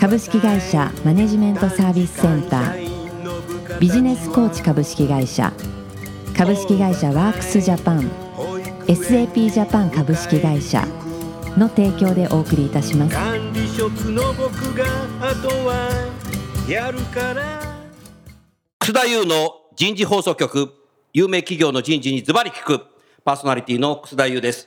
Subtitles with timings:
[0.00, 3.78] 株式会社マネジメントサービスセンター。
[3.78, 5.52] ビジネスコーチ株式会社。
[6.34, 8.10] 株式会社ワークスジャパン。
[8.86, 10.86] SAP ジャパン株式会社。
[11.58, 13.14] の提供でお送りいたします。
[13.14, 14.86] 管理職の僕が
[15.20, 15.90] あとは
[16.66, 17.60] やるから。
[18.78, 20.72] 楠田優の人事放送局。
[21.12, 22.86] 有名企業の人事にズバリ聞く。
[23.22, 24.66] パーソナリティの楠田優です、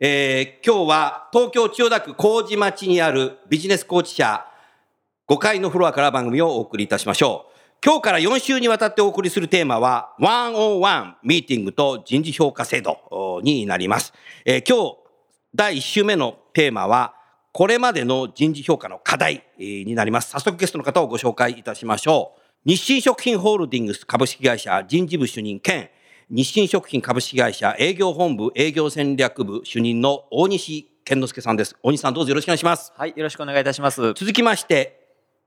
[0.00, 4.46] えー今日は東京千代田区麹町にあるビジネスコーチ社。
[5.30, 14.12] 5階のフロアから番組をお送りいたしましょう今日から4週にわたってお送りするテーマは、ワンオンワンミーティングと人事評価制度おになります。
[14.44, 14.96] えー今日、
[15.54, 17.14] 第1週目のテーマは、
[17.52, 20.30] これまでの人事評価の課題えーになります。
[20.30, 22.40] 早速ゲストの方をご紹介いたしましょう。
[22.64, 25.90] 日清食品ホールディングス株式会社人事部主任兼、
[26.28, 31.76] 日清食品株式会社営業本部営業戦略部主任の大西健之介さんです。
[31.84, 32.92] 大西さんどうぞよろしくお願いします。
[32.96, 34.12] はい、よろしくお願いいたします。
[34.14, 34.99] 続きまして、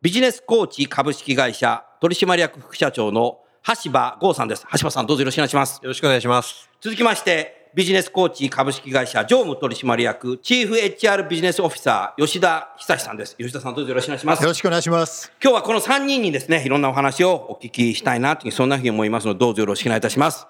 [0.04, 3.40] ビジネスコーチ株式会社取締役副社長の
[3.86, 4.68] 橋場剛さんです。
[4.78, 5.80] 橋場さんどうぞよろしくお願いします。
[5.82, 6.70] よろしくお願いします。
[6.82, 13.38] 続きまして、ビジネスコーチ株式会社常務取締役チーフ HR ビジネスオフィサー吉田久志さんです。
[13.38, 14.50] 吉田さんどうぞよろしくお願いしますよ。
[14.50, 15.32] ろしくお願いします。
[15.42, 20.46] 今日はこの3人にですね、いろんなお話をお聞きしたいなという、そんなふうに思いますので、どうぞよろしくお願いいたします。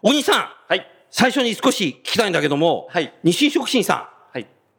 [0.00, 0.90] 大西さん、はい。
[1.10, 4.13] 最初に少し聞きたいんだけども、はい日清食品さん、はい。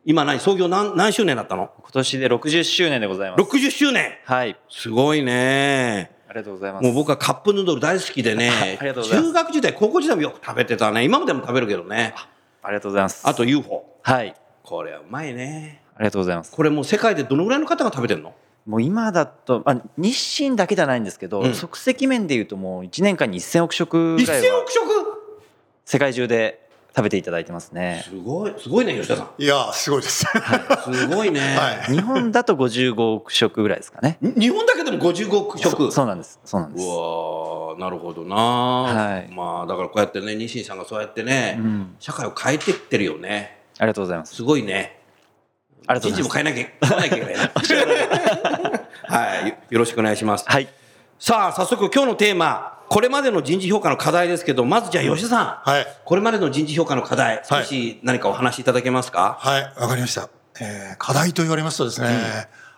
[0.08, 1.72] 今何、創業何何周年だったの？
[1.80, 3.42] 今年で60周年でございます。
[3.42, 4.56] ?60 周年はい。
[4.70, 6.12] すごいね。
[6.30, 6.84] ありがとうございます。
[6.84, 11.04] もう僕はカップヌードル大好きでね ありがとうございます中学時代、高校時代もよく食べてたね。
[11.04, 12.14] 今までも食べるけどね。
[12.62, 13.28] ありがとうございます。
[13.28, 13.84] あと UFO。
[14.04, 14.36] はい。
[14.62, 15.82] これはうまいね。
[15.96, 16.52] ありがとうございます。
[16.52, 18.36] これもう世界でどのぐらいの方が食べてんの？
[18.68, 24.82] もう今だと、あ日清だけじゃないんですけど、うん即席麺でいうともう1年間に1000億食ぐらい ?1000 は億食？
[25.84, 26.65] 世界中で
[26.96, 28.06] 食べていただいてますね。
[28.08, 29.30] すごい、すごいね、吉田さん。
[29.38, 30.26] いやー、すごいです。
[30.86, 31.42] すごいね。
[31.60, 34.18] はい日本だと55億食ぐらいですかね。
[34.22, 35.86] に日本だけでも55億食。
[35.88, 36.40] そそうなんです。
[36.46, 36.86] そうなんです。
[36.86, 44.34] うわーなるほどな、はいまあだからこうやってね日清さんがそうやってね、うん社会を変えていってるよねありがとうございます。
[44.36, 45.02] すごいね
[45.88, 46.30] ありがとうございます。
[46.30, 50.70] 人事も変えなきゃ変えなきゃいけないなはいよよろしくお願いしますはい。
[51.20, 55.88] さあ早速今日のテーマこれまでの人事評価の課題ですけどまずじゃあ吉田さん、はい。
[56.06, 60.30] これまでの人事評価の課題少はいし何かお話しいただけますか、はい、わかりました。
[60.60, 62.08] えー課題と言われますとですね、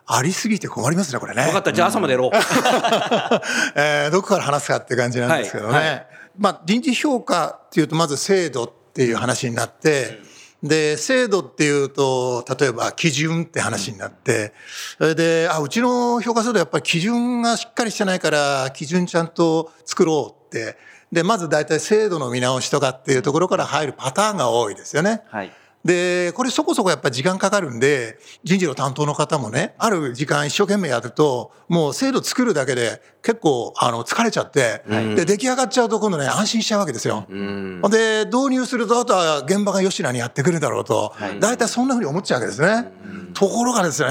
[0.06, 1.44] ありすぎて困りますね、これね。
[1.44, 2.32] 分かったじゃあ朝までやろう、
[3.76, 5.74] えーどこから話すかって感じなんですけどね。
[5.74, 6.08] はいはい
[6.38, 10.20] まあ、人事評価っていうと、まず制度っていう話になって、
[10.64, 14.54] で、制度っていうと、例えば基準って話になって、
[14.98, 20.78] それで、あ、うちの評価制度やっぱり基準がしっかりしてないから、基準ちゃんと作ろうって。
[21.12, 25.22] で、まず大体制度の見直しとかっていうところから入るパターンが多いですよね。
[25.28, 25.52] はい。
[25.86, 34.84] で、これそこそこやっぱり時間かかるんで、人事の担当の方もね、ある時間一生懸命やると、もう制度作るだけで結構あの疲れちゃって、
[35.16, 37.26] で、出来上がっちゃうと今度ね、安心しちゃうわけですよ。
[37.30, 37.82] うん。
[37.90, 41.14] で、導入すると、あとは現場が吉野にやってくるだろうと。
[41.16, 42.92] はい、大体そんなふうに思っちゃうわけですね。
[43.34, 44.10] ところがですね、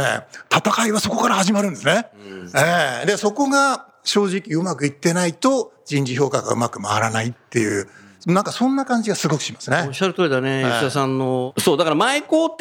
[0.50, 2.06] 戦いはそこから始まるんですね。
[2.54, 3.06] ええ。
[3.06, 7.88] で、そこが正直うまくいってないと、人事評価がうまく回らないっていう、
[8.26, 9.92] なんかそんな感じがすごくしますねおっ。
[9.92, 11.54] しゃる通りだね、はい吉田さんの。
[11.58, 12.58] そう、だから前工程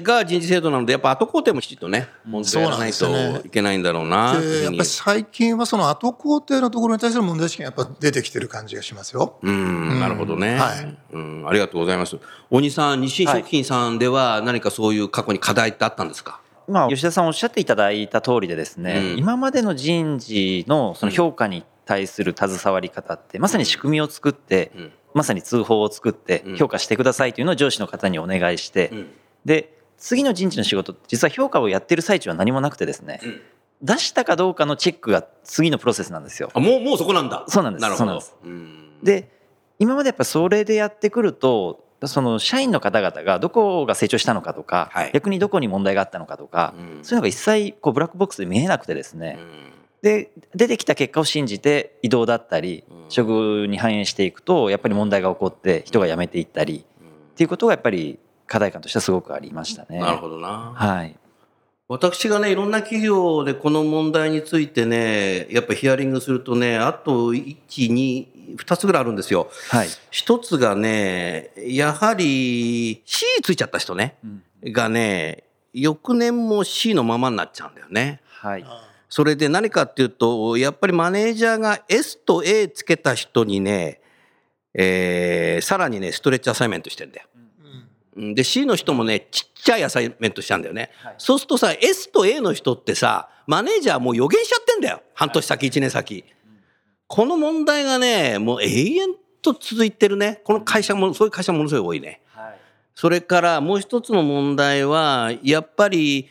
[0.00, 3.06] が人事制度なので、やっぱ後工程もきちっとね、問題やらないと
[3.44, 9.38] いけないんだろうな、うふうにでやっぱり最近はその後工程のところに対する問題意識がやっぱ出てきてる感じがしますよ。
[9.42, 11.48] うん、なるほどね、はいうん。
[11.48, 12.16] ありがとうございます。
[12.48, 16.40] 大西さん、日清食品さんでは何かそういう過去に課題ってあったんですか？
[16.68, 24.92] まあ、吉田さんおっしゃっていただいた通りでですね、うん今までの人事のその評価に対する携わり方ってまさに仕組みを作って、うん。
[25.14, 26.56] まさに通報を作ってうん。
[26.56, 29.10] 評価してくださいというのを上司の方にお願いして、うん。
[29.46, 33.40] で次の人事の仕事実は評価をやってる最中は何もなくてですね、うん。
[33.80, 36.50] 出したかどうかのチェックが次のプロセスなんですよ。
[36.52, 37.44] あもう、もうそこなんだ。
[37.48, 38.20] そうなんですなるほど。
[39.02, 39.30] で
[39.78, 45.10] 今までやっぱそれでやってくるとその社員の方々がどこが成長したのかとか、はい。
[45.14, 47.04] 逆にどこに問題があったのかとか、うん。
[47.04, 49.75] そういうのが一切こうブラックボックスで見えなくてですね、うん
[50.06, 59.98] で出てきた結果を信じて移動だったりうん処遇に反映していくとやっぱり問題が起こって人が辞めていったりっていうことがやっぱり課題感としてはすごくありましたね。
[59.98, 60.72] なるほどな。
[60.74, 61.16] はい。
[61.88, 69.48] 私がね、いろんな企業でこの問題についてね、やっぱヒアリングするとね、あと1、2、2つぐらいあるんですよ。
[69.70, 69.88] はい。
[70.10, 74.16] 一つがね、やはり C ついちゃった人ね、
[74.64, 78.20] がね、翌年も C のままになっちゃうんだよね。
[78.40, 78.64] はい。
[79.16, 84.02] それで何かっていうと、やっぱりマネージャーが S と A つけた人にね、
[84.74, 87.26] えーさらにね、ストレッチアサイメントしてんだよ。
[88.14, 90.90] うんで、C の人もね、ちっちゃいアサイメントしちゃうんだよね。
[91.16, 95.00] そうするとさ、S と A の人ってさ、マネージャーもう予言しちゃってんだよ。
[95.14, 96.22] 半年先、1年先。
[97.06, 99.08] この問題がね、もう永遠
[99.40, 100.42] と続いてるね。
[100.44, 102.20] この会社も、そういう会社ものすごい多いね。
[102.34, 102.58] はい。
[102.94, 106.28] それからもう一つの問題は、やっぱり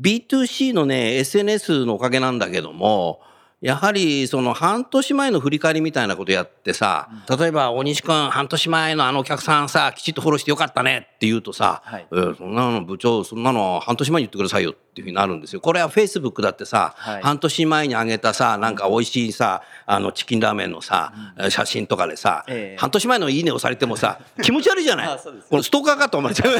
[0.00, 3.20] B2C のね、SNS のおかげなんだけども、
[3.60, 12.06] やはりその半年前の振り返りみたいなことやってさ、例えば大西君半年前のあのお客さんさ、きちっとフォローしてよかったねって言うとさ、はい。
[12.12, 15.60] えーそんなの部長、そんなの半年前に言ってくださいよっていうふうになるんですよ。
[15.60, 21.12] これは Facebook だってさ、はい半年前に上げたさ、なんか美味しいさ、あのチキンラーメンのさ、
[21.50, 25.08] 写真とかでさ、ええ半年前のいいねをされてもさ、 気持ち悪いじゃない？
[25.08, 25.18] あ
[25.50, 26.52] このストーカーかと思っちゃう。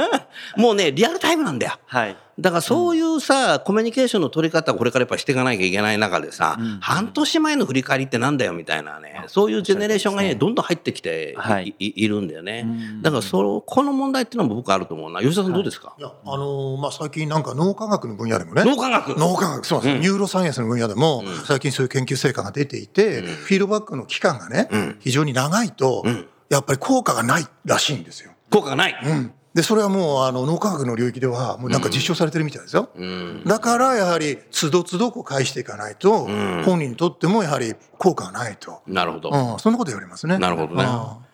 [0.60, 1.72] もうね、リアルタイムなんだよ。
[1.86, 2.16] はい。
[2.38, 12.66] だからそういうさ、コミュニケーションの取り方をこれからやっぱしていかなきゃいけない中でさ、半年前の振り返りってなんだよみたいなね、そういうジェネレーションがね、どんどん入ってきてい,、はいいいるんだよね。
[13.00, 15.22] だからその、この問題っていうのも僕あると思うな。
[15.22, 18.64] 吉田さんどうですか、いや、あのーまあ、最近なんか脳科学の分野でもね。
[18.64, 19.14] 脳科学？
[19.16, 24.68] 脳科学、そうなんです、ニューロサイエンスの分野でも、最近そういう研究成果が出ていて、フィードバックの期間がね、
[24.98, 26.04] 非常に長いと、
[26.50, 28.32] やっぱり効果がないらしいんですよ。
[28.50, 28.96] 効果がない。
[29.04, 29.32] うん。
[29.54, 32.90] で、それはもう、あの、脳科学の領域では、もうなんか実証されてるみたいですよ。
[32.94, 33.42] うん。
[33.46, 36.26] だから、やはり、つどつどこう返していかないと、
[36.66, 38.82] 本人にとってもやはり効果がないと。
[38.86, 39.30] なるほど。
[39.30, 40.38] うん、そんなこと言われますね。
[40.38, 41.26] なるほどねうん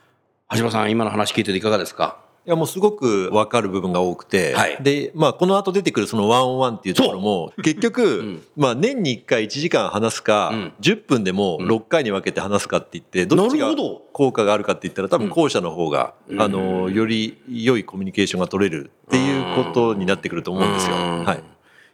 [0.57, 2.19] 橋場さん、今の話聞いてていかがですか？
[2.45, 4.77] いやもうすごく分かる部分が多くて、はい。
[4.83, 8.43] で、まあ、この後出てくるそのワンオンワンっていうところも、結局、ん。
[8.57, 10.73] まあ、年に1回1時間話すか、うん。
[10.81, 13.73] 10分でも6回に分けて話すかって言って、どっちが
[14.13, 20.97] 効果があるかって言ったら、多分後者の方が、あの、より良いコミュニケーションが取れるっていうことになってくると思うんですよ。
[20.97, 21.25] うん。
[21.25, 21.45] はい。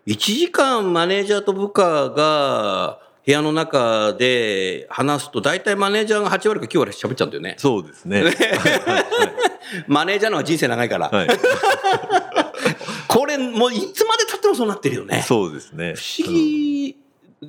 [0.06, 7.56] 1時間マネージャーと部下が部屋の中で話すと大体マネージャーが8割か9割喋っちゃうんだよね。
[7.58, 8.24] そうですね。
[9.86, 11.10] マネージャーの方が人生長いから。
[11.10, 11.28] はい。
[13.06, 15.22] これもういつまで経ってもそうなってるよね。
[15.26, 15.92] そうですね。
[15.94, 16.96] 不思議、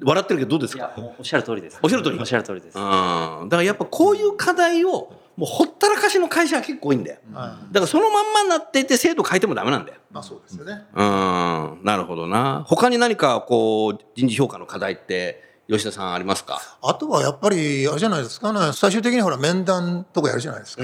[0.04, 0.92] 笑ってるけどどうですか？
[1.18, 1.80] おっしゃる通りです。
[1.82, 2.20] おっしゃる通り？
[2.20, 2.78] おっしゃる通りです。
[2.78, 2.84] うん。
[2.84, 7.20] だからやっぱこういう課題をもうほったらかしの会社が結構多いんだよ。
[7.34, 10.00] はいだからそのまんまになっていて制度変えてもダメなんだよ。
[10.12, 10.84] まあそうですよね。
[10.94, 11.80] うん。
[11.86, 12.66] なるほどな。
[12.68, 16.60] 他に何かこう人事評価の課題って吉田さんありますか？
[16.82, 20.84] あとはやっぱり、あれじゃないですかね、最終的にほら面談とかやるじゃないですか。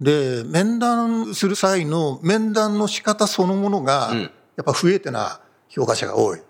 [0.00, 6.40] で、面談する際の面談の仕方そのものが、うんやっぱ不得手な評価者が多い。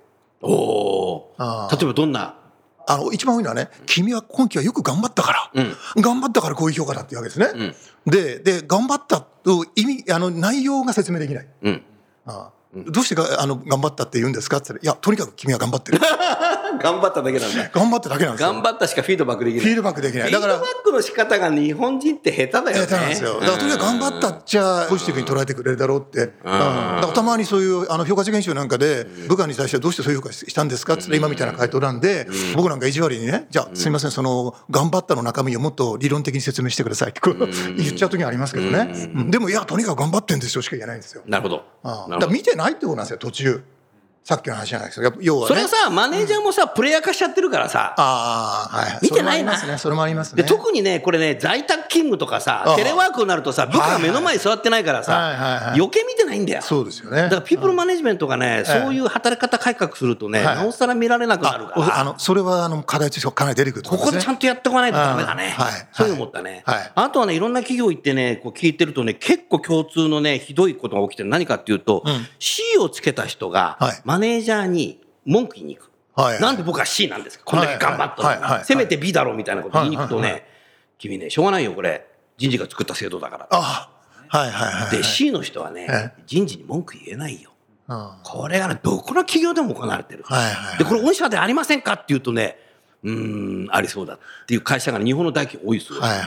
[0.43, 1.35] おお。
[1.71, 2.35] 例えばどんな？
[2.89, 5.65] あの、一番多いのはね、君は今期はよく頑張ったから、
[6.03, 7.75] 頑張ったからこういう評価だっていうわけですね。
[8.05, 11.49] で、で、頑張ったと意味、あの、内容が説明できない。
[11.63, 11.83] うん。
[12.27, 16.01] ああどうしてがあの頑張ったって言うんですかって言ったら、いや、とにかく君は頑張ってる。
[16.79, 17.71] 頑張っただけなんだ。
[17.73, 18.53] 頑張っただけなんですよ。
[18.53, 19.65] 頑張ったしかフィードバックできない。
[19.65, 20.31] フィードバックできない。
[20.31, 22.73] だからフィードバ、ックの仕方が日本人って下手だよね。
[22.73, 23.41] 下手なんですよ。
[23.41, 26.21] だからとにかく頑張ったっちゃポジティブに捉えてくれるだろうって。
[26.21, 37.21] うんだからたまにそういうあの評価研修なんかで部下に対してどうしてそういう評価したんですかって今みたいな回答なんで、僕なんか意地悪にね、じゃあすみません、その頑張ったの中身をもっと理論的に説明してくださいって
[37.77, 38.93] 言っちゃう時ありますけどね。
[39.15, 41.23] うんでもいや、とにかく頑張ってんですよしか言えないんですよ。
[41.27, 41.65] なるほど。
[42.19, 43.63] だ見てないってことなんですよ、途中。
[44.23, 45.17] さっきの話じゃないですか。
[45.21, 45.49] 要はね。
[45.49, 47.95] それはさ、マネージャーもさ、プレイヤー化しちゃってるからさ。
[47.97, 48.99] ああ、はい。
[49.03, 49.79] 見てないなそれもありますね。
[49.79, 50.49] それもありますでね。
[50.49, 56.63] 特にね、これね、在宅勤務とかさテレワークになるとさ、部下が目の前に座ってないからさ、はいはいはい余計見てないんだよ。
[56.63, 57.23] そうですよね。
[57.23, 61.87] だからピープルマネジメントがね、えそういう働き方改革するとね、はいなおさら見られなくなるから。
[61.87, 63.99] ああの、それはあの課題としてかなり出てくるとこ。
[63.99, 65.55] こでちゃんとやっておかないとダメだね。
[65.59, 66.63] うんはいそういうの思ったね。
[66.67, 71.29] はいあとはね、いろんな企業行ってね、こう聞いてるとね、結構共通のね、ひどいことが起きてる。
[71.29, 75.91] 何かっていうと、ん C をつけた人がはい、マネージャーに文句言いに行く。
[76.15, 77.45] はいはいなんで僕は C なんですか？
[77.45, 80.45] こんだけ頑張ったのせめて B だろうみたいなこと言いに行くとね、はいはい
[80.99, 82.07] 君ね、しょうがないよ、これ。
[82.37, 83.49] 人事が作った制度だから。
[83.51, 83.89] あ
[84.29, 84.91] はいはいはい。
[84.91, 87.53] で、C の人はねえ、人事に文句言えないよ。
[87.89, 90.25] うんはこれがね、どこの企業でも行われてる。
[90.29, 90.79] いはいはい。
[90.79, 92.59] で、これ御社でありませんかって言うとね、
[93.03, 96.01] うーん、ありそうだっていう会社が日本の大企業多いですよ。
[96.01, 96.27] はいはいは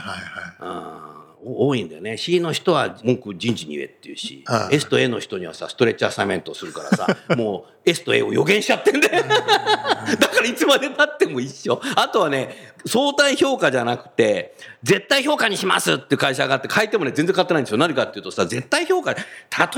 [0.60, 2.16] あーお多いんだよね。
[2.16, 11.80] C の人は文句人事に言えっていうし S と A の人にはさストレッチアサイメントをするからさ もう S と A を予言しちゃってんだよだからいつまでたっても一緒。
[11.96, 17.78] あとはね相対評価じゃなくて絶対評価にしますって会社があって書いてもね全然変わってないんですよ。
[17.78, 19.22] 何かっていうとさ絶対評価例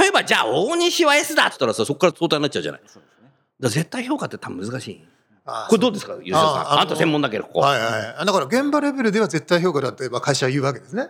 [0.09, 2.81] えばじゃあ大西は S だって言ったらさそこから相対になっちゃうじゃない。
[2.85, 3.01] だか
[3.61, 5.05] ら絶対評価って多分難しい。
[5.49, 6.81] あこれどうですか吉田さん。
[6.81, 8.27] あんた専門だけどここ、はいはい。
[8.27, 11.09] だから現場レベルでは絶対評価だってまあ会社は言うわけですね。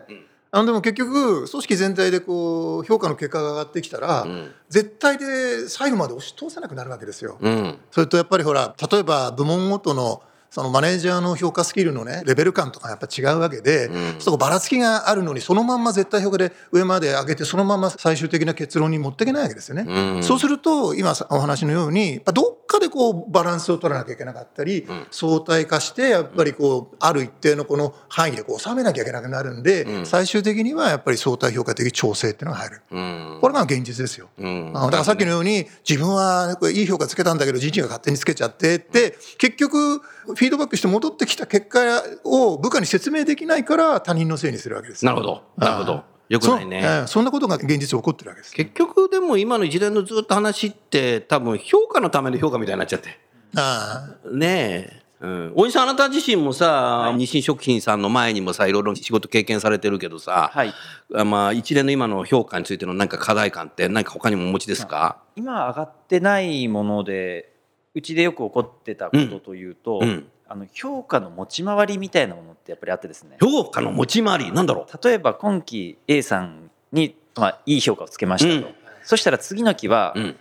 [0.50, 7.38] あのでも結局組織全体でこう評価の結果が上がってきたら、ん絶対で最後まで押し通せなくなるわけですよ。
[7.40, 19.84] うんそれとやっぱりほら例えば部門ごとのそのマネージャーの評価スキルのねレベル感とかやっぱ違うわけで、そこばらつきがあるのにそのまんま絶対評価で上まで上げてそのまま最終的な結論に持っていけないわけですよね。
[19.86, 20.22] うん。
[20.22, 32.82] そうすると今お話のようにどっかでこうバランスを取らなきゃいけなかったり、相対化してやっぱりこうある一定のこの範囲でこう収めなきゃいけなくなるんで、最終的にはやっぱり相対評価的調整っていうのが入る。
[32.90, 33.38] うん。
[33.40, 34.28] これが現実ですよ。
[34.38, 45.04] だからさっきのように自分はこれいい評価つけたんだけど人事が勝手につけちゃってって結局フィードバックして戻ってきた結果を部下に説明できないから他人のせいにするわけです。
[45.04, 45.42] なるほど。
[45.56, 46.04] なるほど。
[46.28, 46.82] よくないね。
[46.82, 48.54] そ,、ええそんなことが現実起こってるわけです。
[48.54, 53.18] 結局でも今の一連のずっと話って多分評価のための評価みたいになっちゃって。
[53.56, 55.06] あねえ。
[55.18, 60.74] うん、大西さんあなた自身もさ、日清食品さんの前にもさいろいろ仕事経験されてるけどさ、はい。
[61.14, 67.55] あまあ、一連の今の評価についての何か課題感って何か他にもお持ちですか、今上がってないもので
[67.96, 73.38] うちでよく起こってたことというと、うん、あの評価の持ち回りみたいなものってやっぱりあってですね。
[73.40, 78.74] 評価の持ち回りなんだろ例えば今期 A さんに、まあ、いい評価をつけましたと、うん。
[79.02, 80.36] そしたら次の期は、う、うん、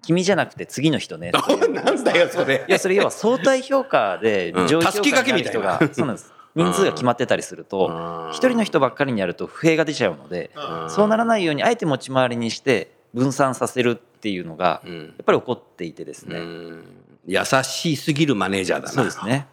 [0.00, 1.30] 君じゃなくて次の人ね
[1.74, 2.64] なんだよそれ。
[2.66, 4.66] いやそれ要は相対評価で うん。
[4.66, 6.32] 上位評価になる人がそうなんです。
[6.54, 10.52] 人数が決まってたりすると一人の人ばっかりにやると不平が出ちゃうので
[10.88, 14.98] そうならないようにあえて持ち回りにして分散させるっていうのがうん。
[15.00, 16.84] やっぱり起こっていてですね、うん。
[17.26, 18.90] 優しすぎるマネージャーだな。
[18.90, 19.46] そうですね。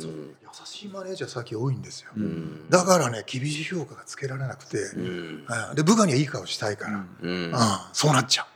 [0.00, 0.06] うん。
[0.06, 2.12] 優しいマネージャー最近多いんですよ。
[2.16, 2.70] うん。
[2.70, 5.44] だからね厳しい評価がつけられなくて、うん。
[5.48, 7.30] あで部下にはいい顔したいから、うん。
[7.30, 7.54] うん。
[7.92, 8.46] そうなっちゃう。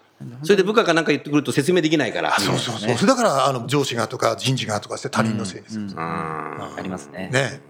[0.46, 2.38] それで部下が何か言ってくると説明できないから。
[2.40, 2.96] そうそうそう。
[2.96, 5.82] それだからあの上司がとか人事がとかして他人のせいにする。
[5.82, 5.94] うん。
[5.98, 7.28] ありますね。
[7.30, 7.60] ね。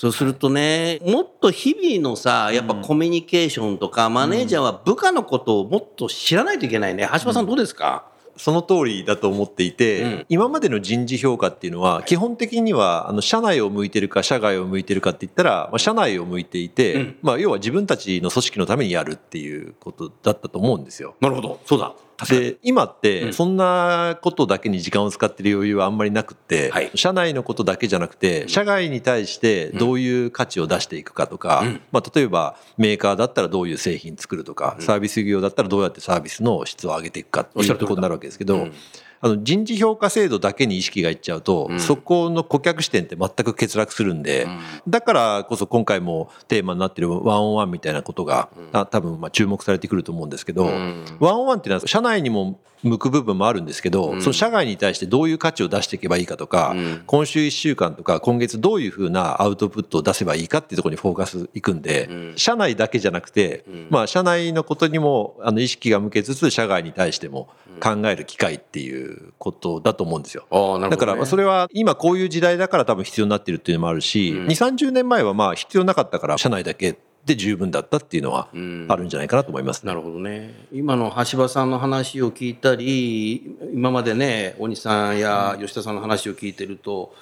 [0.00, 7.08] そうするとね、もっと日々のさ、やっぱコミュニケーションとか、マネージャーは部下のことをもっと知らないといけないね。
[7.14, 21.16] 橋場さんどうですか、その通りだと思っていて、うん今までの人事評価っていうのは基本的にはあの社内を向いてるか社外を向いてるかって言ったら、まあ、社内を向いていて、うんまあ、要は自分たちの組織のためにやるっていうことだったと思うんですよ。
[21.20, 21.60] なるほど。
[21.66, 21.92] そうだ。
[22.26, 23.00] で今っうん。
[23.00, 26.90] てそんなことだけに時間を使ってる余裕はあんまりなくって、はい。
[26.94, 31.80] 社内のことだけじゃなくて社外に対してどういう価値を出していくかとか、うん。
[31.92, 38.72] まあ、例えばメーカーだったらどういう製品作るとか、サービス業だったらどうやってサービスの質を上げていくかっていうところになるわけですけど、うん
[39.20, 41.80] あの人事評価制度だけに意識がいっちゃうと、うん。
[41.80, 44.46] そこの顧客視点って全く欠落するんで、
[44.86, 51.04] だからこそ今回もテーマになってるワンオンワンみたいなことが、あ多分まあ注目されてくると思うんですけど、ん。
[51.18, 54.22] ワンオンワンっていうのは社内にも向く部分もあるんですけど、ん。
[54.22, 57.02] その社外に対してどういう価値を出していけばいいかとか、うん。
[57.06, 62.32] 今週1週間とか今月どういうふうなアウトプットを出せばいいかっていうところにフォーカスいくんで、うん。
[62.36, 63.88] 社内だけじゃなくて、ん。
[63.90, 67.48] まあ社内のことにもあの意識が向けつつ社外に対しても
[67.80, 69.07] 考える機会っていう
[69.38, 70.46] ことだと思うんですよ。
[70.78, 70.88] ね。
[70.88, 80.54] だからまあそれは今こういう時代だから多分必要になってるっていうのもあるし、うん2、30年前はまあ必要なかったから社内だけで十分だったっていうのはうんあるんじゃないかなと思います、なるほどね。
[80.72, 87.14] 今の橋場さんの話を聞いたり、今までね、大西さんや吉田さんの話を聞いてると、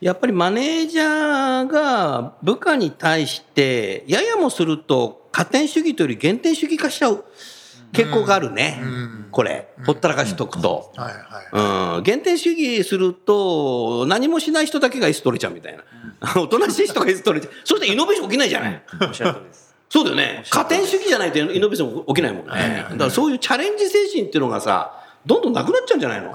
[0.00, 7.24] やっぱりマネージャーが部下に対して、ややもすると加点主義というより減点主義化しちゃう
[7.92, 8.80] 傾向があるね。
[9.30, 10.92] これ、ほったらかしとくと。
[10.96, 11.14] はい
[11.54, 11.96] はい。
[11.98, 15.84] うん、減点主義すると何もしない人だけが S 取れちゃうみたいな、
[16.40, 17.54] おとなしい人が S 取れちゃう。
[17.64, 19.74] そしてイノベーション起きないじゃない、おっしゃる通りです。
[19.88, 20.44] そうだよね。
[20.50, 24.92] 加点主義じゃないとイノベーション起きないもんね、だからそういうチャレンジ精神っていうのがさ
[25.26, 26.32] どんどんなくなっちゃうんじゃないの、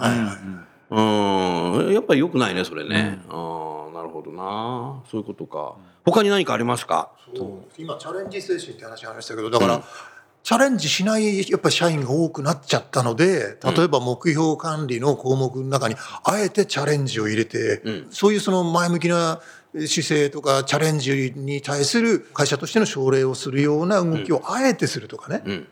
[0.90, 1.94] うん。
[1.94, 5.02] やっぱり良くないねそれね、うん、なるほどな。
[5.10, 5.76] そういうことか。
[6.06, 7.12] 他に何かありますか？
[7.36, 7.72] そう。
[7.78, 9.84] 今チャレンジ精神って話ありましたけどだから、
[10.48, 18.08] チャレンジしないやっぱり社員が多くなっちゃったので例えば目標管理の項目の中にあえてチャレンジを入れて、うん。
[18.12, 19.42] そういうその前向きな
[19.74, 25.68] 姿勢とかチャレンジに対する会社としての奨励をするような動きをあえてするとかね、うん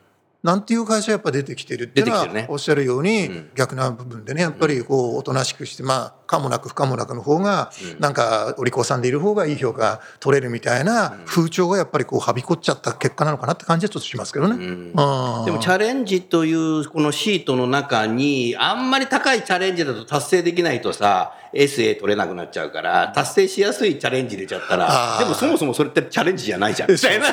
[0.46, 2.46] なんていう会社やっぱ出てきてるっていうのはね。
[2.50, 14.64] おっしゃるように逆な部分でねやっぱりこうおとなしくしてまあ可もなく不可もなくの方がなんかお利口さんでいる方がいい評価取れるみたいな風潮がやっぱりこうはびこっちゃった結果なのかなって感じはちょっとしますけどね。
[14.64, 14.94] うん。
[14.94, 26.92] でもチャレンジというこのシートの中に、あんまり高いチャレンジだと達成できないとさ、SA 取れなくなっちゃうから、達成しやすいチャレンジ入れちゃったら、でもそもそもそれってチャレンジじゃないじゃん。
[26.92, 27.25] みたいな。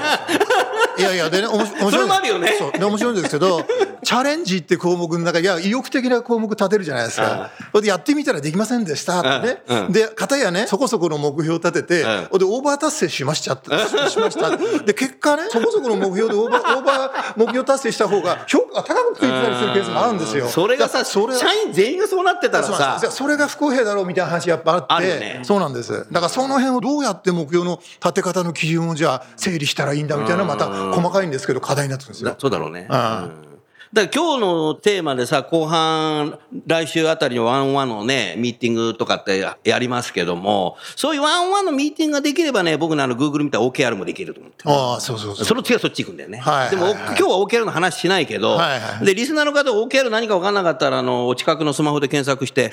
[0.98, 1.92] いやいや、でね、面白い。
[1.92, 2.72] それもあるよねそう。
[2.72, 3.64] で、面白いんですけど、
[4.04, 7.50] チャレンジって項目の中、いや、意欲的な項目立てるじゃないですか。
[7.70, 9.62] それでやってみたらできませんでしたってね。
[9.68, 9.92] うんうん。
[9.92, 12.38] で、片やね、そこそこの目標を立てて、うん。
[12.38, 13.70] でオーバー達成しましたって、
[14.10, 14.56] しました。
[14.84, 20.48] で、結果ね、そこそこの目標でオーバー、 オーバー目標達成した方が、評価が高くついてたりするケースもあるんですよ。
[20.48, 22.98] それがさ、それ社員全員がそうなってたらさ。
[23.10, 25.40] それが不公平だろうみたいな話やっぱあってね。
[25.44, 26.06] そうなんです。
[26.10, 32.34] だからその辺をどうやって目標の立て方の基準をじゃあ整理したらいいんだみたいなまた細かいんですけど課題になってるんですよ。
[32.38, 32.88] そうだろうね。
[32.90, 33.51] うん
[33.92, 44.70] だから今日のテーマでさ、後半、来週あたりの1on1 のね、ミーティングとかってややりますけども、そういう1on1 のミーティングができればね、僕のあの、Google みたいな OKR もできると思ってる。
[44.70, 45.44] ああそうそうそう。
[45.44, 46.38] その次はそっち行くんだよね。
[46.38, 52.72] はいでも、はいはい今日は OKR の話しないけど、はいはいで、リスナーの方、OKR 何か分かんなかったら、あの、お近くのスマホで検索して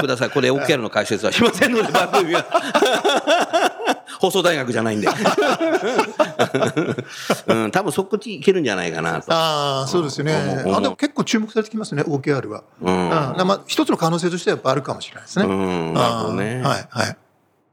[0.00, 0.30] ください。
[0.30, 2.44] これ OKR の解説はしませんので、番組は。
[4.20, 5.08] 放送大学じゃないんで。
[7.46, 9.32] うん、多分そこっち行けるんじゃないかなと。
[9.32, 10.62] ああそうですよね。
[10.66, 12.64] うんあでも結構注目されてきますね OKR は。
[12.80, 13.08] うん。
[13.08, 15.46] まあ一つの可能性としてはやっぱあるかもしれないですね。
[15.46, 17.16] うんなるほどねはいはい。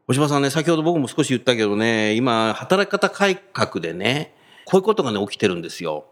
[0.05, 6.05] 小島さんね、先ほど僕も少し言ったけどね、今、働き方改革でね、こういうことがね、起きてるんですよ。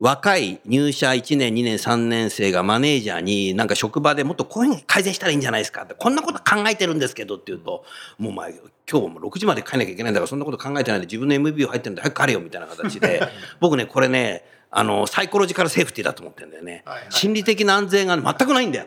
[0.00, 7.84] 若い入社1年、2年、3年生がマネージャーに、なんか職場でもっとこういうふうに改善したらいいんじゃないですかって、こんなこと考えてるんですけどって言うと、
[8.18, 8.52] もうお前、
[8.90, 13.22] 今日も6時まで帰んなきゃいけないんだから、そんなこと考えてないで自分の MBO 入ってるんで早く帰れよみたいな形で、
[13.60, 16.82] 僕ね、これね、あの、サイコロジカルセーフティーだと思ってるんだよね。
[17.10, 18.86] 心理的な安全が全くないんだよ。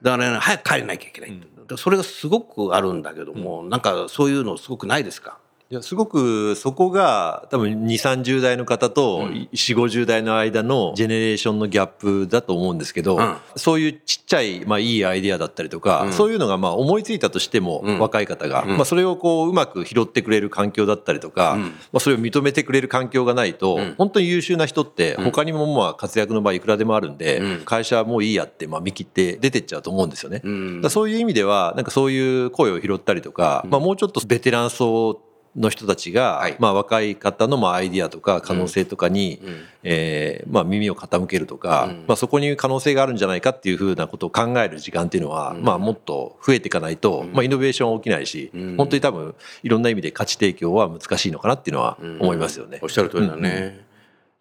[0.00, 1.38] だからね、早く帰らなきゃいけない。
[1.76, 5.38] それがすごくあるんだけども、なんかそういうのすごくないですか？
[5.70, 13.36] いやすごくそこが多分2 3 0代の方と4 5 0代の間のジェネレーションのギャップだと思うんですけど、うん。
[13.56, 17.98] そういうちっちゃい、まあ、いいアイデアだったりとか、そういうのがまあ思いついたとしても、ん。
[17.98, 30.42] 若い方が、まあ、それをこううまく拾ってくれる環境だったりとか、まあ、それを認めてくれる環境がないと、本当に優秀な人って他にもまあ活躍の場いくらでもあるんで、会社はもういいやってまあ見切って出てっちゃうと思うんですよね。
[30.90, 35.22] そういう意味ではなんかそういう声を拾ったりとか、まあ、もうちょっとベテラン層
[35.56, 36.56] の人たちが、はい。
[36.58, 39.40] まあ、若い方のまあアイディアとか可能性とかに、
[39.82, 52.80] えーまあ、耳を傾けるとか、まあ、そこに可能性があるんじゃないかっていうふうなことを考える時間っていうのは、まあ、もっと増えていかないと、まあ、イノベーションは起きないし、本当に多分いろんな意味で価値提供は難しいのかなっていうのは思いますよね。
[52.82, 53.84] おっしゃる通りだね。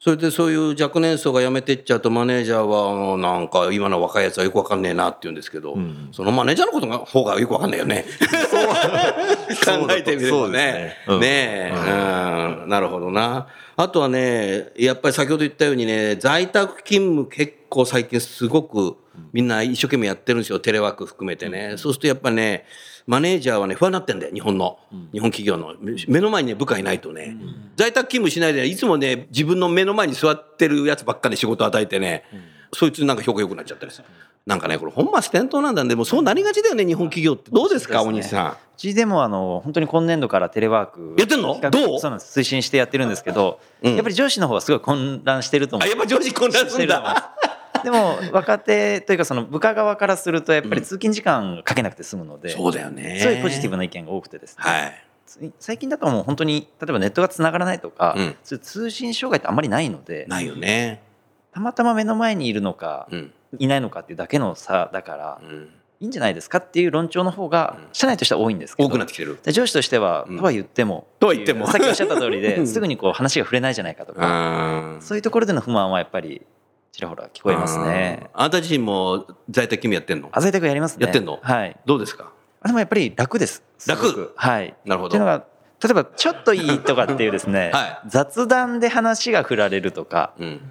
[0.03, 5.77] それでそういう若年層が辞めてっちゃうとマネージャーはなんか今の若いやつはよくわかんねえなって言うんですけど、
[6.11, 8.03] そのマネージャーのことが方がよくわかんないよね。
[9.65, 11.73] 考えてみればそうですねね。
[11.75, 13.47] うんうん、なるほどな。
[13.75, 18.97] あとはね、やっぱり先ほど言ったようにね、在宅勤務結構最近すごく
[19.31, 20.59] みんな一生懸命やってるんですよ。
[20.59, 21.75] テレワーク含めてね。
[21.77, 22.65] そうするとやっぱね、
[23.05, 24.79] マネージャーはね、不安になってんだよ、日本の。
[25.11, 25.75] 日本企業の。
[26.07, 27.35] 目の前にね、部下いないとね。
[27.75, 32.23] 在宅勤務しないで、いつもね、自分の目の前に座ってるやつばっかり仕事与えてね、
[32.73, 34.05] そいつなんか評価良くなっちゃったりする。
[34.45, 37.49] なんかね、これ本末転倒なんだんで、もうそうなりがちだよね、日本企業って。
[37.49, 38.51] どうですか、大西さん？
[38.51, 41.99] うちでもあの本当に今年度からテレワークやってんのどう？
[41.99, 47.35] そうなんです推進してやってるんですけど、うんやっぱり上司の方はすごい混乱してると思あ、うやっぱ上司混乱すしてるだ。
[47.83, 53.19] でも若手というかその部下側からするとやっぱり通勤時間かけなくて済むので、そうだよね。
[53.21, 55.05] すごいポジティブな意見が多くてですね、はい。
[55.25, 61.01] つ最近だともう本当に例えばネットがつながらないとか、うんそういう通信障害ってあんまりないのでないよね。
[61.53, 63.33] たまたま目の前にいるのか、うん。
[63.59, 65.69] いないのかっていうだけの差だから、うん。
[65.99, 69.39] いいんじゃないですかっていう論調の方が社内としては多いんですけど多くなってきてる。
[69.41, 74.19] で上司としては、うんとは言ってもとは言ってもさっきおっしゃった通りうんですぐにこう話が触れないじゃないかとか、
[74.97, 76.41] あそういうところでの不満はやっぱり
[76.91, 78.29] ちらほら聞こえますね。
[78.33, 80.27] あなた自身も在宅勤務やってんの？
[80.33, 81.05] あ在宅やりますね。
[81.05, 81.39] やってんの？
[81.41, 81.77] はい。
[81.85, 82.33] どうですか？
[82.61, 83.63] あでもやっぱり楽です。
[83.87, 84.33] 楽？
[84.35, 84.75] はい。
[84.83, 85.45] なるほどっていうのが
[85.81, 90.61] 例えばちょっといいとかっていうですね、 はい雑談で話が振られるとかうん。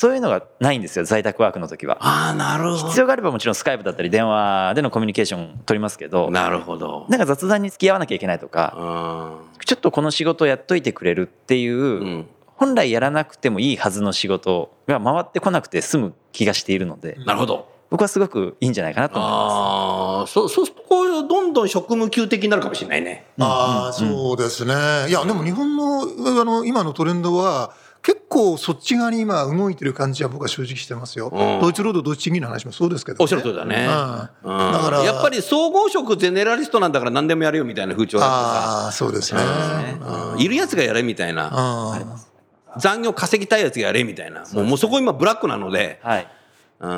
[0.00, 1.98] そういうのがないんですよ在宅ワークの時は。
[2.00, 6.30] ああ、なるほ必要があればもちろんスカイプだったり電話でのコミュニケーション取りますけどど。
[6.30, 7.04] なるほど。
[7.10, 12.26] なんか雑談に付き合わなきゃいけないとかあちょっとこの仕事やっといてくれるっていう、ーうん。
[12.56, 17.68] 本来やらなくてもいいはずの仕事が回ってこなくて済む気がしているのでなるほど。
[17.90, 23.26] 僕はすごくいいんじゃないかなと思いまああ、そう、そうするとこうどんどん職務給的になるかもしれないね。
[23.38, 24.74] ああ、そうですね。
[25.08, 26.02] いや、でも日本の、
[26.40, 31.28] あの、今のトレンドは、結構そっち側に今動いてる感じは僕は正直してますよ。
[31.28, 31.60] うん。
[31.60, 33.22] ドイツ労働ドイツ賃金の話もそうですけど、ね。
[33.22, 33.88] おっしゃる通りだね。
[34.42, 34.54] うん。
[34.54, 39.40] うんだからやっぱり総合職ゼネラリストなんだから何でもやるよみたいな風潮があああ、そうですね。
[39.40, 39.50] って
[40.04, 40.40] さ、うん。
[40.40, 41.96] いるやつがやれみたいな、
[42.76, 42.80] うん。
[42.80, 46.28] 残業稼ぎたいやつがやれみたいな、もうもうそこ今ブラックなので、はい
[46.80, 46.90] うん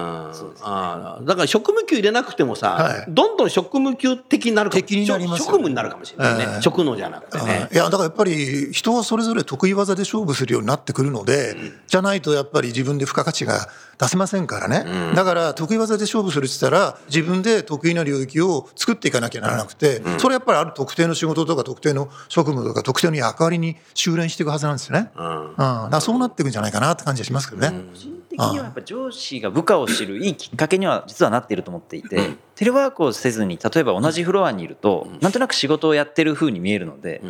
[0.62, 3.05] あーだから職務給入れなくてもさ、はい。
[3.09, 4.83] どんどん職務給的になるかも。
[4.83, 5.45] 的になりますよね。
[5.45, 6.62] 職務になるかもしれないね、ええ。
[6.62, 7.68] 職能じゃなくてね。
[7.73, 11.57] いやだからやっぱり人はそれぞれ得意技で勝負するようになってくるので、
[11.88, 13.68] じゃないとやっぱり自分で付加価値が
[13.99, 25.55] 出せませんからね、だから得意技で勝負するって言ったら自分で得意な領域を作っていかなきゃならなくて、それやっぱりある特定の仕事とか特定の職務とか特定の役割に修練していくはずなんですよね、うん。
[25.57, 27.71] だからそうなっていくんじゃないかなって感じがしますけどね。
[27.92, 32.18] 個人的にはやっぱ上司が部下を知るいいきっかけには実はなっていると思っていて、
[32.57, 37.23] テレワークをせずに例えば同じフロアにいると、なんとなく仕事をやってる風に見えるので、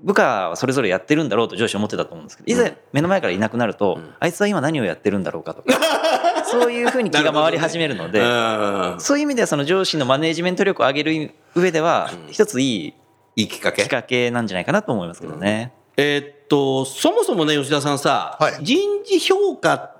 [0.00, 5.78] 部下はそれぞれやってるんだろうと上司は思ってたと思うんですけどいざ目の前からいなくなると、あいつは今何をやってるんだろうかとか
[6.50, 8.96] そういう風に気が回り始めるのでうん。
[8.98, 12.94] そういう意味ではその上司のマネージメント力を上げる上では一ついい
[13.36, 13.82] いいきっかけ？
[13.82, 15.72] きっかけなんじゃないかなと思いますけどね。
[15.96, 18.58] えーっとそもそもね吉田さんさ、はい。
[18.64, 19.91] 人事評価って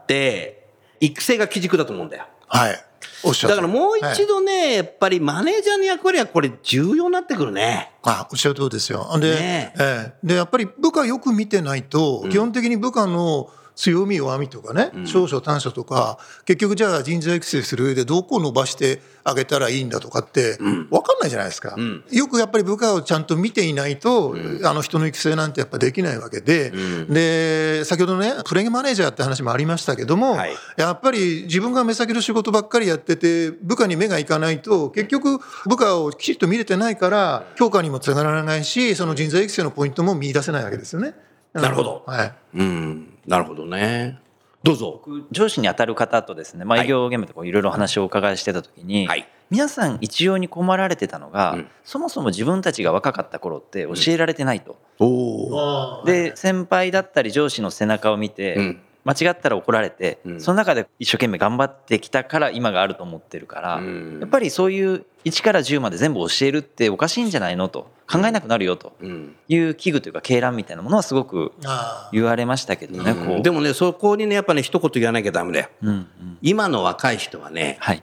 [1.01, 2.27] 育成が基軸だと思うんだよ。
[2.46, 2.85] はい
[3.25, 7.92] おっしゃるだからもう一度ね、やっぱりマネージャーの役割はこれ重要になってくるね。
[8.03, 9.09] あおっしゃる通りですよ。
[9.18, 21.76] で,、ねええでやっぱり部下よく見てないと、基本的に部下の強み弱みとかね、長所短所とか結局じゃあ人材育成する上でどこを伸ばしてあげたらいいんだとかって分かんないじゃないですか、
[22.11, 26.72] よくやっぱり部下をちゃんと見ていないと、あの人の育成なんてやっぱできないわけで、
[27.08, 30.54] で先ほどねプレイマネージャーって話もありましたけども、はい。
[30.76, 41.14] やっぱり自分が目先の仕事ばっかりやってて部下に目がいかないと結局部下をきちっと見れてないから評価にもつながらないしその人材育成のポイントも見出せないわけですよね。
[41.53, 44.19] なるほどはいうん、なるほどね。
[44.62, 45.03] どうぞ。
[45.05, 54.79] 僕上司に当たる方とですね、まあ、はい営業現場でこういろいろお話をお伺いしてた時に、はい皆さん一様に困られてたのが、うんそもそも自分たちが若かった頃って教えられてないと。
[54.99, 56.05] おお。
[56.07, 60.41] で先輩だったり上司の背中を見て、うん間違ったら怒られて、うん。
[60.41, 64.19] その中で一生懸命頑張ってきたから今があると思ってるから、うん。
[64.21, 69.37] やっぱりそういう1から10まで全部教えるっておかしいんじゃないのと考えなくなるよとうん。
[69.49, 73.43] いう危惧というか鶏卵みたいなものはすごくあ言われましたけどね、こう。
[73.43, 75.69] でもね、そこにね、やっぱね、一言言わなきゃダメだよ。
[75.83, 76.38] うんうん。
[76.41, 78.03] 今の若い人はね、はい。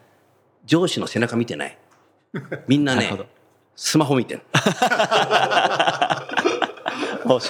[0.66, 1.78] 上司の背中見てない。
[2.68, 3.10] みんなね
[3.76, 4.42] スマホ見てる。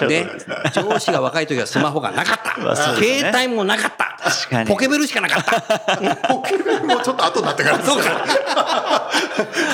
[0.06, 0.26] ね
[0.72, 2.96] 上司が若い時はスマホがなかった。
[2.96, 4.16] 携帯もなかった。
[4.22, 6.16] 確かにポケベルしかなかった。
[6.28, 8.99] ポケベルもちょっと後になってからそうか。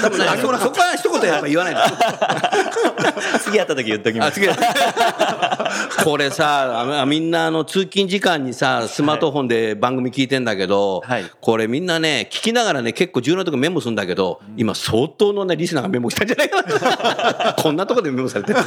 [0.02, 1.80] でもね、そこは一言やっぱ言わないで。
[3.40, 4.40] 次会った時言っときます。
[6.04, 11.24] これさあみんなあの通勤時間にさスマートフォンで番組聞いてんだけど、はい。
[11.40, 18.58] これみんなね聞きながらね結構重要なとこメモするんだけど、今相当のねリスナーがメモしたんじゃないかな こんなとこでメモされてる。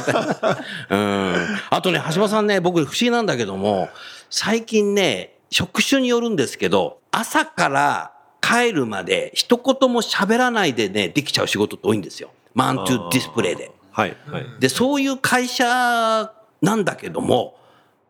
[0.90, 1.58] うん。
[1.70, 3.88] あとね橋場さんね僕不思議なんだけども
[4.28, 8.12] 最近ね職種によるんですけど朝から
[8.50, 12.30] 帰るまで一言も喋らないでねできちゃう仕事って多いんですよ。
[12.54, 13.70] マントゥディスプレイで。
[13.92, 14.46] はいはい。
[14.58, 16.32] でそういう会社
[16.62, 17.56] なんだけども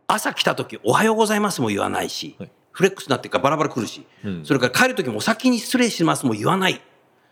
[0.06, 2.50] 朝来た時「おはようございます」も言わないし、はい。
[2.72, 4.44] フレックスになってるからバラバラ来るし、うん。
[4.44, 6.80] それから帰る時も「お先に失礼します」も言わない。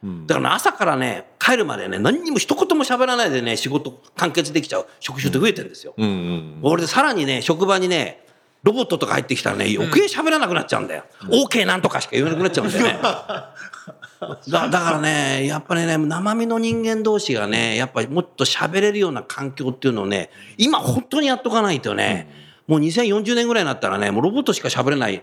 [0.03, 0.27] うん。
[0.27, 5.95] だからね朝からね帰るまでね何にも一言も喋らないでね仕事完結できちゃう職種って増えてるんですよ。
[5.97, 6.59] うんうん。
[6.63, 8.25] 俺でさらにね職場にね
[8.69, 11.05] ロボットとか入ってきたらね余計喋らなくなっちゃうんだよ。
[11.23, 12.99] OK なんとかしか言わなくなっちゃうんだよね。
[14.49, 20.29] だだからねやっぱりね生身の人間同士がねやっぱりもっと喋れるような環境っていうのをね
[20.59, 22.29] 今本当にやっとかないとね、
[22.67, 25.23] もう2040年ぐらいになったらねもうロボットしか喋れない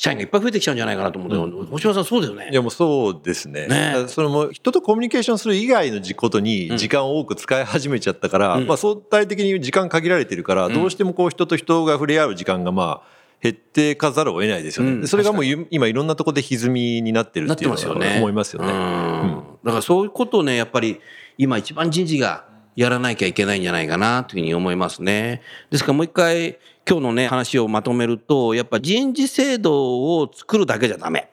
[0.00, 2.48] 社員がいっぱい増えてきちゃうんじゃないかなと思うんだよ、星野さんそうだよね。
[2.50, 3.66] いやもうそうですね。
[3.66, 4.04] ね。
[4.06, 13.08] それも人とコミュニケーションする以外のことに時間を多く使い始めちゃったから、まあ相対的に時間限られてるから、どうしてもこう人と人が触れ合う時間がまあ
[13.42, 14.92] 減ってかざるを得ないですよね。
[14.92, 15.00] うん。
[15.02, 18.16] でそれがもうゆ今いろんなところで歪みになってるなっていうのはますよね。
[18.16, 18.72] 思いますよね。
[18.72, 19.42] うん。
[19.62, 20.98] だからそういうことをね、やっぱり
[21.36, 25.42] 今一番人事がやらなきゃいけないんじゃないかなというふうに思いますね。
[25.70, 26.58] ですからもう一回
[26.90, 31.30] 今日のね話をまとめると、やっぱ人事制度を作るだけじゃダメ。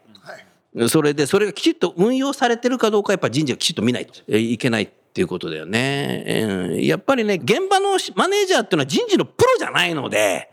[0.87, 6.43] それでそれがきちっと運用されてるかどうかやっぱ人事がきちっと見ないとえいけないっていうことだよね。
[6.45, 10.51] うんやっぱりね現場のマネージャーっていうのは人事のプロじゃないので。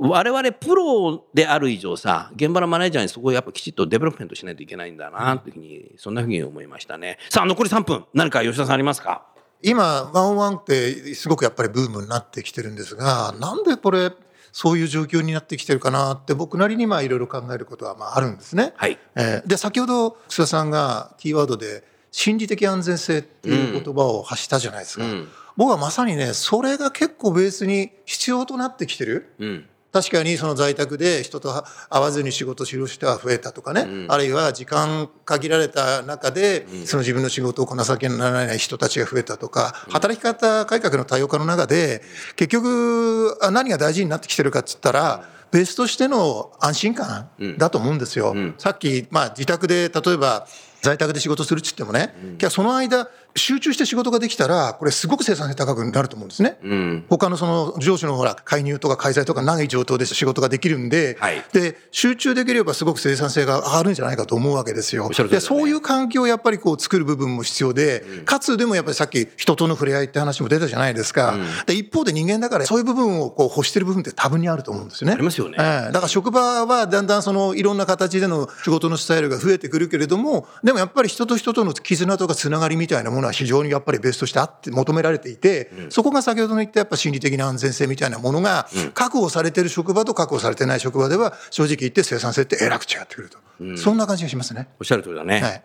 [0.00, 9.26] 我々プロである以上さ現場のマネージャーにそこをやっぱきちっとデベロップメントしないといけないんだなというふうにそんなふうに思いましたねさあ残り3分何か吉田さんありますか？
[9.60, 14.12] 今1on1ってすごくやっぱりブームになってきてるんですがなんでこれ
[14.52, 18.72] そういう状況になってきてるかなって僕なりにまあいろいろ考えることはまああるんですね。
[18.76, 18.98] はい。
[19.14, 29.66] えーで先ほど楠田さんがキーワードで心理的安全性っていう言葉を発したじゃないですか、うん僕はまさにねそれが結構ベースに必要となってきてるうん。
[29.90, 42.02] 確かにその在宅で人と会わずに仕事する人は増えたとかね、あるいは時間限られた中でその自分の仕事をこなさなきゃならない人たちが増えたとか、働き方改革の多様化の中で
[42.36, 48.34] 結局あ何が大事になってきてるかっつったら、ベースとしての安心感だと思うんですよ。
[48.58, 50.46] さっき、まあ、自宅で例えば
[50.82, 56.58] 在宅で仕事するっつってもね、いやその間集中して仕事ができたらこれすごく生産性高くなると思うんですね。
[56.62, 57.06] うん。
[57.08, 65.06] 他のその上司のほら介入とか開催とか長い上等で仕事ができるんで、はいで集中できればすごく生産性が上がるんじゃないかと思うわけですよ。
[65.06, 71.36] おっしゃる通りだねでそういう環境をやっぱりこう作る部分も必要で、かつでもやっぱりさっき人との触れ合いって話も出たじゃないですか。
[71.66, 75.14] で一方で人間だからそういう部分をこう欲してる部分って多分にあると思うんですよね。
[75.14, 93.38] ありますよねええだから職場はだんだんそのいろんな形での仕事のスタイルが増えてくるけれども、でもやっぱり人と人との絆とかつながりみたいなものは非常にやっぱりベースとしてあって求められていて、そこが先ほどの言ったやっぱ心理的な安全性みたいなものが確保されてる職場と確保されてない職場では正直言って生産性ってえらく違ってくると。
[93.76, 94.68] そんな感じがしますね。
[94.80, 95.40] おっしゃる通りだね。
[95.40, 95.62] はい。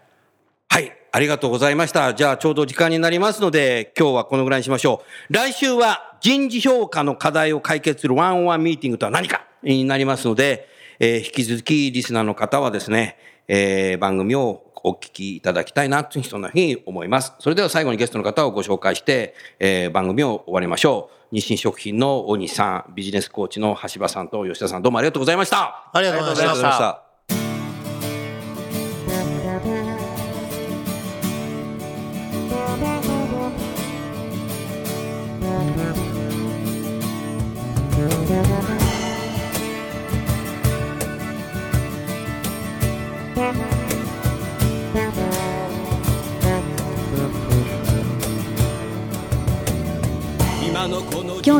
[0.70, 0.98] はい。
[1.12, 2.16] ありがとうございました。
[2.16, 5.34] じゃあ、ちょうど時間になりますので、今日はこのぐらいにしましょう。
[5.34, 10.68] 来週は人事評価の課題を解決するワンオンワンミーティングとは何かになりますので、
[11.00, 17.34] えー引き続きリスナーの方はですね、えー番組をお聞きいただきたいなというそんなふうに思います。
[17.40, 21.36] それでは最後にゲストの方をご紹介して、えー番組を終わりましょう。
[21.36, 25.90] 日清食品の大西さん、ビジネスコーチの橋場さんと吉田さん、どうもありがとうございました。
[25.92, 26.70] ありがとうございました。
[26.78, 27.13] た。